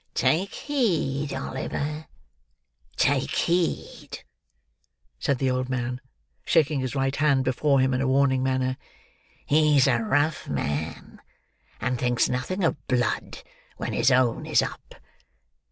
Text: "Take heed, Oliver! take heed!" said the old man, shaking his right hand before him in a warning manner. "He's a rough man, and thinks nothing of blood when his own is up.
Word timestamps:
"Take 0.15 0.55
heed, 0.55 1.31
Oliver! 1.31 2.07
take 2.95 3.29
heed!" 3.35 4.23
said 5.19 5.37
the 5.37 5.51
old 5.51 5.69
man, 5.69 6.01
shaking 6.43 6.79
his 6.79 6.95
right 6.95 7.15
hand 7.15 7.43
before 7.43 7.79
him 7.79 7.93
in 7.93 8.01
a 8.01 8.07
warning 8.07 8.41
manner. 8.41 8.77
"He's 9.45 9.85
a 9.85 9.99
rough 9.99 10.49
man, 10.49 11.21
and 11.79 11.99
thinks 11.99 12.27
nothing 12.29 12.63
of 12.63 12.77
blood 12.87 13.43
when 13.77 13.93
his 13.93 14.09
own 14.09 14.47
is 14.47 14.63
up. 14.63 14.95